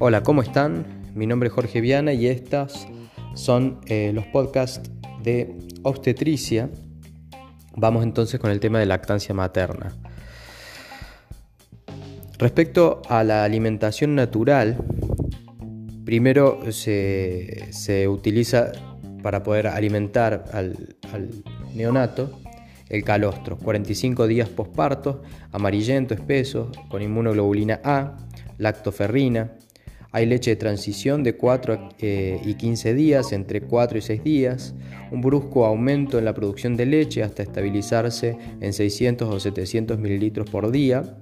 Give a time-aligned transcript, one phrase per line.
[0.00, 0.86] Hola, ¿cómo están?
[1.16, 2.86] Mi nombre es Jorge Viana y estas
[3.34, 4.88] son eh, los podcasts
[5.24, 6.70] de obstetricia.
[7.74, 9.92] Vamos entonces con el tema de lactancia materna.
[12.38, 14.76] Respecto a la alimentación natural,
[16.04, 18.70] primero se, utiliza
[19.20, 21.28] para poder alimentar al, al
[21.74, 22.38] neonato
[22.88, 28.16] el calostro, 45 días posparto, amarillento, espeso, con inmunoglobulina A,
[28.58, 29.50] lactoferrina,
[30.10, 34.74] hay leche de transición de 4 eh, y 15 días, entre 4 y 6 días,
[35.10, 40.48] un brusco aumento en la producción de leche hasta estabilizarse en 600 o 700 mililitros
[40.48, 41.18] por día.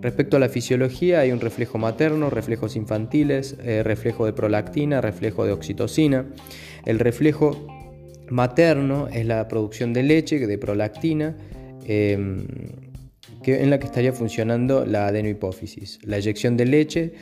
[0.00, 5.44] Respecto a la fisiología, hay un reflejo materno, reflejos infantiles, eh, reflejo de prolactina, reflejo
[5.44, 6.24] de oxitocina.
[6.86, 7.66] El reflejo
[8.30, 11.36] materno es la producción de leche, de prolactina,
[11.84, 12.46] em,
[13.42, 15.98] que, en la que estaría funcionando la adenohipófisis.
[16.02, 17.12] La eyección de leche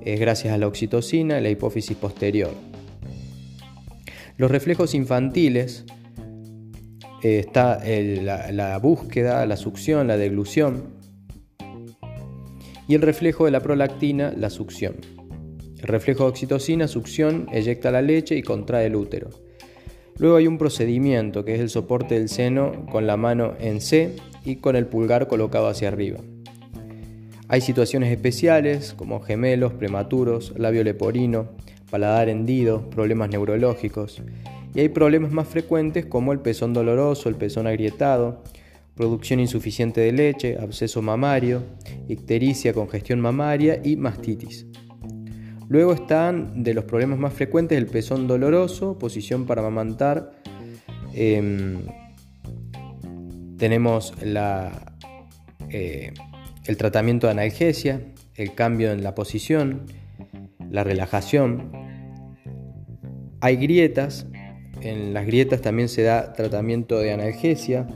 [0.00, 2.50] es gracias a la oxitocina la hipófisis posterior.
[4.36, 5.84] Los reflejos infantiles
[7.22, 10.94] eh, está la, búsqueda, la succión, la deglución
[12.86, 14.96] y el reflejo de la prolactina, la succión.
[15.78, 19.30] El reflejo de oxitocina, succión, eyecta la leche y contrae el útero.
[20.18, 24.16] Luego hay un procedimiento que es el soporte del seno con la mano en C
[24.44, 26.20] y con el pulgar colocado hacia arriba.
[27.48, 31.50] Hay situaciones especiales como gemelos, prematuros, labio leporino,
[31.90, 34.20] paladar hendido, problemas neurológicos.
[34.74, 38.42] Y hay problemas más frecuentes como el pezón doloroso, el pezón agrietado,
[38.96, 41.62] producción insuficiente de leche, absceso mamario,
[42.08, 44.66] ictericia, congestión mamaria y mastitis.
[45.68, 50.32] Luego están de los problemas más frecuentes el pezón doloroso, posición para amamantar.
[51.14, 51.78] Em,
[53.56, 54.94] tenemos la
[55.70, 56.12] eh,
[56.66, 58.00] el tratamiento de analgesia,
[58.34, 59.86] el cambio en la posición,
[60.70, 61.70] la relajación.
[63.40, 64.26] Hay grietas,
[64.80, 67.86] en las grietas también se da tratamiento de analgesia,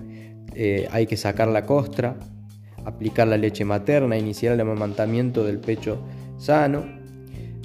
[0.54, 2.16] eh, hay que sacar la costra,
[2.84, 6.02] aplicar la leche materna, iniciar el amamantamiento del pecho
[6.38, 6.84] sano,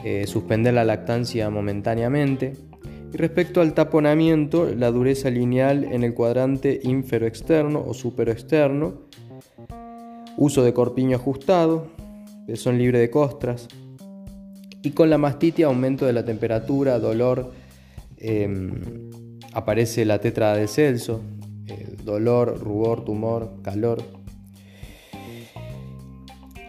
[0.04, 2.54] eh, suspender la lactancia momentáneamente.
[3.14, 9.05] Y respecto al taponamiento, la dureza lineal en el cuadrante infero-externo o supero-externo,
[10.38, 11.88] uso de corpiño ajustado,
[12.48, 13.68] pezón libre de costras,
[14.82, 17.52] y con la mastitis aumento de la temperatura, dolor,
[18.18, 19.10] em,
[19.54, 21.22] aparece la tetra de Celso,
[22.06, 24.02] dolor, rubor, tumor, calor.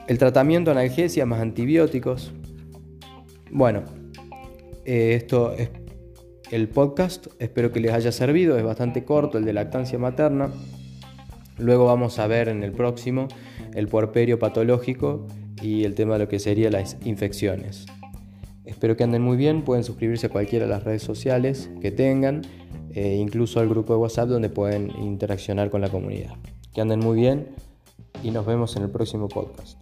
[0.09, 2.33] El tratamiento analgesia más antibióticos.
[3.51, 3.85] Bueno,
[4.85, 5.71] eh, esto es
[6.51, 10.51] el podcast, espero que les haya servido, es bastante corto el de lactancia materna.
[11.59, 13.29] Luego vamos a ver en el próximo
[13.75, 15.27] el puerperio patológico
[15.63, 17.87] y el tema de lo que serían las infecciones.
[18.65, 22.43] Espero que anden muy bien, pueden suscribirse a cualquiera de las redes sociales que tengan,
[22.93, 26.35] e incluso al grupo de WhatsApp donde pueden interaccionar con la comunidad.
[26.75, 27.49] Que anden muy bien
[28.23, 29.79] y nos vemos en el próximo podcast.